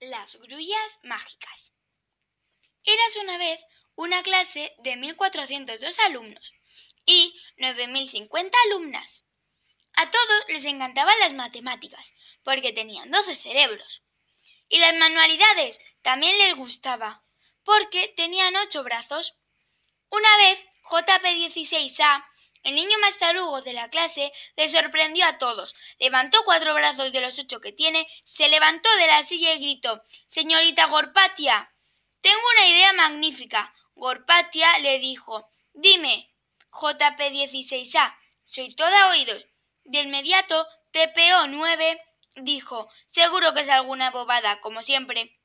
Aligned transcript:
Las 0.00 0.36
grullas 0.36 0.98
mágicas. 1.02 1.74
Eras 2.84 3.16
una 3.22 3.36
vez 3.36 3.62
una 3.96 4.22
clase 4.22 4.74
de 4.78 4.94
1.402 4.94 5.98
alumnos 6.06 6.54
y 7.04 7.38
9.050 7.58 8.50
alumnas. 8.64 9.26
A 9.92 10.10
todos 10.10 10.44
les 10.48 10.64
encantaban 10.64 11.18
las 11.18 11.34
matemáticas 11.34 12.14
porque 12.42 12.72
tenían 12.72 13.10
12 13.10 13.36
cerebros. 13.36 14.02
Y 14.70 14.78
las 14.78 14.94
manualidades 14.96 15.78
también 16.00 16.38
les 16.38 16.54
gustaba 16.54 17.22
porque 17.62 18.08
tenían 18.16 18.56
8 18.56 18.82
brazos. 18.82 19.36
Una 20.08 20.34
vez 20.38 20.64
JP16A 20.84 22.24
el 22.62 22.74
niño 22.74 22.98
más 23.00 23.16
tarugo 23.18 23.62
de 23.62 23.72
la 23.72 23.88
clase 23.88 24.32
le 24.56 24.68
sorprendió 24.68 25.24
a 25.24 25.38
todos. 25.38 25.74
Levantó 25.98 26.42
cuatro 26.44 26.74
brazos 26.74 27.12
de 27.12 27.20
los 27.20 27.38
ocho 27.38 27.60
que 27.60 27.72
tiene, 27.72 28.06
se 28.22 28.48
levantó 28.48 28.94
de 28.96 29.06
la 29.06 29.22
silla 29.22 29.54
y 29.54 29.60
gritó 29.60 30.02
Señorita 30.28 30.86
Gorpatia. 30.86 31.72
Tengo 32.20 32.40
una 32.54 32.66
idea 32.66 32.92
magnífica. 32.92 33.74
Gorpatia 33.94 34.78
le 34.80 34.98
dijo 34.98 35.48
Dime, 35.72 36.34
JP16A, 36.70 38.16
soy 38.44 38.74
toda 38.74 39.08
oídos. 39.08 39.44
De 39.84 40.00
inmediato, 40.00 40.66
TPO9 40.92 42.00
dijo 42.36 42.90
Seguro 43.06 43.54
que 43.54 43.62
es 43.62 43.68
alguna 43.70 44.10
bobada, 44.10 44.60
como 44.60 44.82
siempre. 44.82 45.38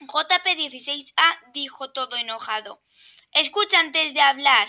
JP16A 0.00 1.52
dijo 1.52 1.90
todo 1.92 2.16
enojado. 2.16 2.82
Escucha 3.32 3.80
antes 3.80 4.14
de 4.14 4.20
hablar. 4.20 4.68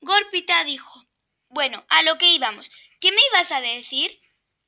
Gorpita 0.00 0.64
dijo 0.64 1.06
Bueno, 1.48 1.84
a 1.88 2.02
lo 2.02 2.18
que 2.18 2.32
íbamos. 2.32 2.70
¿Qué 3.00 3.12
me 3.12 3.20
ibas 3.32 3.52
a 3.52 3.60
decir? 3.60 4.20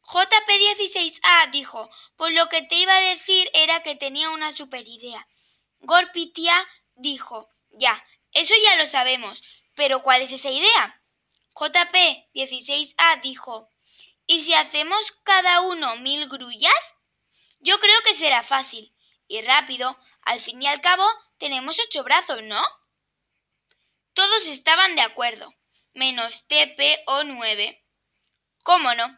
JP16A 0.02 1.50
dijo 1.50 1.91
Pues 2.16 2.32
lo 2.32 2.48
que 2.48 2.62
te 2.62 2.77
iba 2.77 2.96
a 2.96 3.00
decir 3.00 3.50
era 3.52 3.83
que 3.83 3.95
tenía 3.95 4.30
una 4.30 4.52
super 4.52 4.86
idea. 4.86 5.27
Gorpitia 5.80 6.67
dijo 6.94 7.50
Ya, 7.70 8.05
eso 8.33 8.55
ya 8.62 8.77
lo 8.77 8.86
sabemos. 8.86 9.42
Pero 9.75 10.02
¿cuál 10.02 10.22
es 10.22 10.33
esa 10.33 10.50
idea? 10.50 11.02
JP16A 11.55 13.20
dijo 13.20 13.70
¿Y 14.27 14.41
si 14.41 14.55
hacemos 14.55 15.12
cada 15.22 15.61
uno 15.62 15.97
mil 15.97 16.28
grullas? 16.28 16.95
Yo 17.61 17.78
creo 17.80 18.00
que 18.05 18.14
será 18.14 18.42
fácil 18.42 18.95
y 19.27 19.42
rápido. 19.42 19.98
Al 20.22 20.41
fin 20.41 20.62
y 20.62 20.67
al 20.67 20.80
cabo, 20.80 21.06
tenemos 21.39 21.78
ocho 21.78 22.05
brazos, 22.05 22.42
¿no? 22.42 22.62
Todos 24.19 24.48
estaban 24.48 24.97
de 24.97 25.02
acuerdo, 25.02 25.55
menos 25.94 26.44
TPO9. 26.48 27.80
¿Cómo 28.64 28.92
no? 28.97 29.16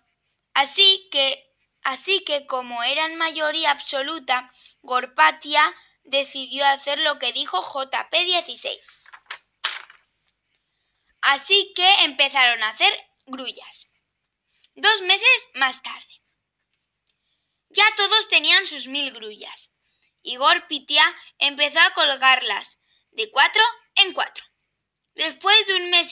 Así 0.52 1.08
que, 1.10 1.56
así 1.80 2.22
que 2.22 2.44
como 2.44 2.82
eran 2.82 3.16
mayoría 3.16 3.70
absoluta, 3.70 4.52
Gorpatia 4.82 5.74
decidió 6.04 6.66
hacer 6.66 7.00
lo 7.00 7.18
que 7.18 7.32
dijo 7.32 7.62
JP16. 7.62 8.98
Así 11.22 11.72
que 11.74 12.04
empezaron 12.04 12.62
a 12.62 12.68
hacer 12.68 12.92
grullas. 13.24 13.86
Dos 14.74 15.00
meses 15.00 15.48
más 15.54 15.80
tarde. 15.80 16.22
Ya 17.70 17.86
todos 17.96 18.28
tenían 18.28 18.66
sus 18.66 18.86
mil 18.86 19.12
grullas, 19.12 19.70
y 20.20 20.36
Gorpitia 20.36 21.06
empezó 21.38 21.80
a 21.80 21.94
colgarlas 21.94 22.78
de 23.12 23.30
cuatro 23.30 23.62
en 23.94 24.12
cuatro. 24.12 24.49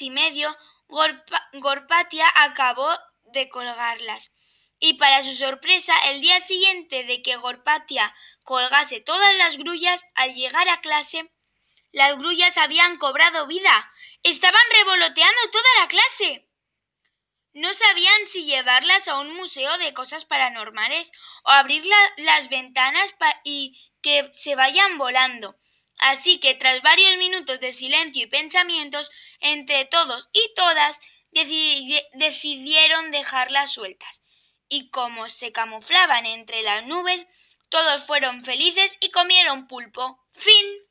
Y 0.01 0.11
medio, 0.11 0.57
Gorpatia 0.89 2.27
acabó 2.35 2.89
de 3.33 3.49
colgarlas. 3.49 4.31
Y 4.79 4.95
para 4.95 5.23
su 5.23 5.35
sorpresa, 5.35 5.95
el 6.11 6.21
día 6.21 6.41
siguiente 6.41 7.05
de 7.05 7.21
que 7.23 7.37
Gorpatia 7.37 8.15
colgase 8.45 9.01
todas 9.01 9.37
las 9.37 9.57
grullas, 9.57 10.05
al 10.15 10.35
llegar 10.35 10.69
a 10.69 10.81
clase, 10.81 11.33
las 11.93 12.17
grullas 12.17 12.57
habían 12.59 12.97
cobrado 12.97 13.47
vida. 13.47 13.93
Estaban 14.23 14.61
revoloteando 14.75 15.51
toda 15.51 15.69
la 15.81 15.89
clase. 15.89 16.49
No 17.55 17.73
sabían 17.75 18.27
si 18.27 18.45
llevarlas 18.45 19.09
a 19.09 19.19
un 19.19 19.35
museo 19.35 19.77
de 19.79 19.95
cosas 19.95 20.25
paranormales 20.27 21.11
o 21.45 21.51
abrir 21.51 21.83
las 22.19 22.49
ventanas 22.49 23.15
y 23.43 23.81
que 24.01 24.31
se 24.33 24.55
vayan 24.55 24.97
volando. 24.99 25.59
Así 25.99 26.39
que 26.39 26.55
tras 26.55 26.81
varios 26.83 27.17
minutos 27.17 27.61
de 27.61 27.73
silencio 27.73 28.23
y 28.23 28.27
pensamientos, 28.27 29.11
entre 29.41 29.85
todos 29.85 30.29
y 30.33 30.55
todas 30.55 31.01
decidieron 32.13 33.11
dejarlas 33.11 33.73
sueltas. 33.73 34.23
Y 34.69 34.91
como 34.91 35.29
se 35.29 35.53
camuflaban 35.53 36.27
entre 36.27 36.63
las 36.63 36.85
nubes, 36.87 37.27
todos 37.69 38.05
fueron 38.05 38.45
felices 38.45 38.97
y 39.01 39.11
comieron 39.11 39.67
pulpo. 39.67 40.25
Fin. 40.33 40.88